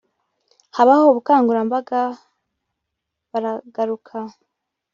habaho 0.75 1.03
ubukangurambaga 1.07 1.99
baragaruka 3.31 4.17